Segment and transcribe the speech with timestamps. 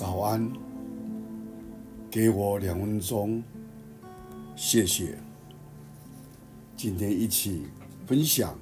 [0.00, 0.50] 早安，
[2.10, 3.42] 给我两分钟，
[4.56, 5.18] 谢谢。
[6.74, 7.66] 今天一起
[8.06, 8.56] 分享，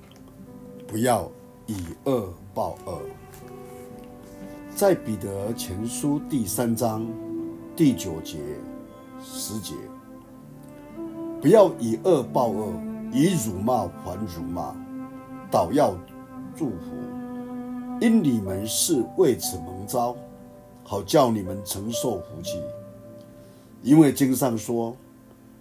[0.85, 1.30] 不要
[1.69, 3.03] 以恶报恶。
[4.74, 7.06] 在彼得前书第三章
[7.77, 8.39] 第九节、
[9.23, 9.75] 十节，
[11.41, 12.73] 不要以恶报恶，
[13.12, 14.75] 以辱骂还辱骂，
[15.52, 15.95] 倒要
[16.57, 16.96] 祝福，
[18.00, 20.16] 因你们是为此蒙召。
[20.91, 22.62] 好叫你们承受福气，
[23.82, 24.96] 因为经上说：“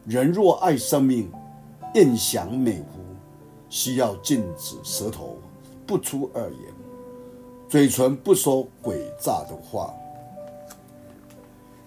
[0.08, 1.30] 人若爱生命，
[1.96, 3.02] 厌享美福，
[3.68, 5.36] 需要禁止舌头，
[5.86, 6.74] 不出二言，
[7.68, 9.94] 嘴唇不说诡诈的话。”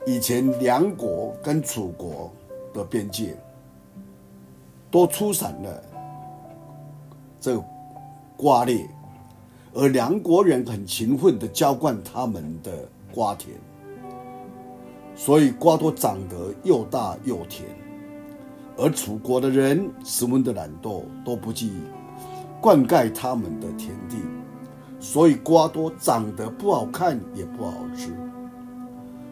[0.06, 2.30] 以前梁国跟楚国
[2.74, 3.34] 的边界
[4.90, 5.82] 都出产了
[7.40, 7.58] 这
[8.36, 8.86] 瓜裂，
[9.72, 12.86] 而梁国人很勤奋地浇灌他们的。
[13.12, 13.56] 瓜田，
[15.14, 17.68] 所以瓜都长得又大又甜。
[18.76, 21.68] 而楚国的人十分的懒惰，都不去
[22.60, 24.16] 灌溉他们的田地，
[24.98, 28.10] 所以瓜多长得不好看，也不好吃。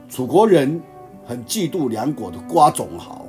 [0.09, 0.81] 楚国人
[1.25, 3.27] 很嫉妒梁国的瓜种好，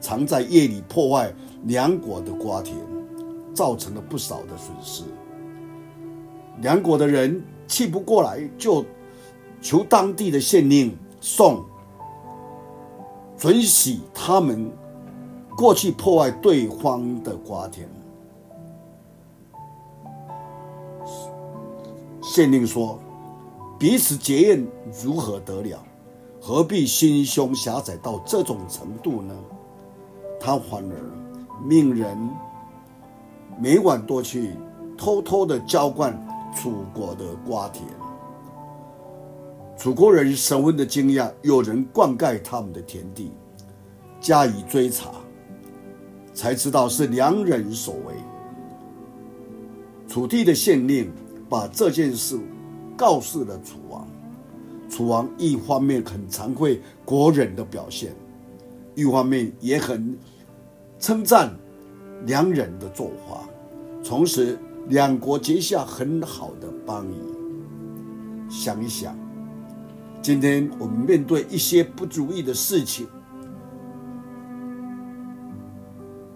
[0.00, 1.30] 常在夜里破坏
[1.64, 2.76] 梁国的瓜田，
[3.52, 5.04] 造成了不少的损失。
[6.62, 8.84] 梁国的人气不过来，就。
[9.60, 11.64] 求当地的县令宋
[13.36, 14.70] 准许他们
[15.56, 17.88] 过去破坏对方的瓜田。
[22.22, 22.98] 县令说
[23.78, 24.66] ：“彼此结怨
[25.02, 25.82] 如何得了？
[26.40, 29.34] 何必心胸狭窄到这种程度呢？”
[30.38, 32.16] 他反而命人
[33.58, 34.54] 每晚都去
[34.96, 36.14] 偷偷的浇灌
[36.54, 37.84] 楚国的瓜田。
[39.76, 43.30] 楚国人十分的惊讶，有人灌溉他们的田地，
[44.20, 45.10] 加以追查，
[46.32, 48.14] 才知道是梁人所为。
[50.08, 51.12] 楚地的县令
[51.46, 52.38] 把这件事
[52.96, 54.08] 告诉了楚王，
[54.88, 58.16] 楚王一方面很惭愧国人的表现，
[58.94, 60.18] 一方面也很
[60.98, 61.54] 称赞
[62.24, 63.46] 梁人的作法，
[64.02, 68.50] 从此两国结下很好的邦谊。
[68.50, 69.25] 想一想。
[70.26, 73.06] 今天我们面对一些不如意的事情，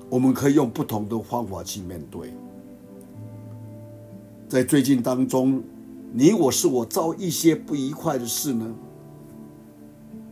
[0.08, 2.32] 我们可以用不同的方法去面对。
[4.48, 5.60] 在最近当中，
[6.12, 8.72] 你我是我遭一些不愉快的事呢？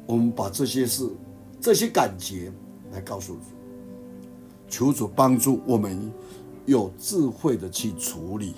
[0.06, 1.10] 我们把这些事、
[1.60, 2.52] 这些感觉
[2.92, 3.40] 来告诉主，
[4.68, 6.12] 求主帮助我们
[6.64, 8.54] 有智慧的去处理，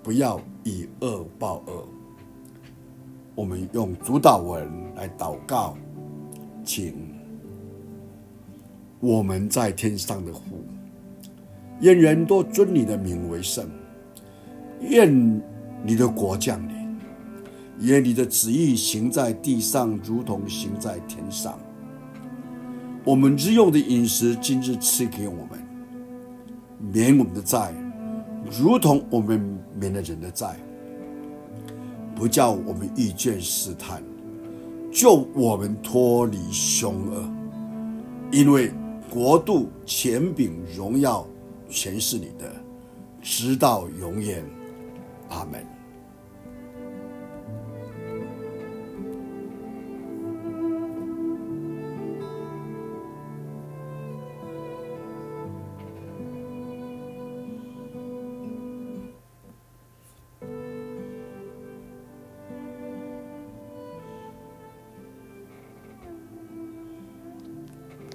[0.00, 1.84] 不要以恶报恶。
[3.34, 5.74] 我们用主祷文来祷告，
[6.62, 6.94] 请
[9.00, 10.40] 我们在天上的父，
[11.80, 13.66] 愿人都尊你的名为圣，
[14.80, 15.10] 愿
[15.82, 16.98] 你的国降临，
[17.80, 21.58] 愿你的旨意行在地上，如同行在天上。
[23.04, 25.58] 我们日用的饮食，今日赐给我们，
[26.92, 27.72] 免我们的债，
[28.60, 30.54] 如同我们免了人的债。
[32.14, 34.02] 不叫我们遇见试探，
[34.92, 37.28] 救我们脱离凶恶，
[38.30, 38.72] 因为
[39.10, 41.26] 国度、权柄、荣耀，
[41.68, 42.52] 全是你的，
[43.20, 44.44] 直到永远。
[45.28, 45.81] 阿门。